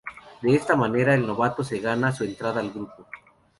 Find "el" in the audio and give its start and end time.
1.13-1.27